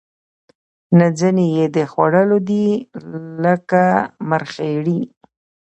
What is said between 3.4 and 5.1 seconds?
لکه مرخیړي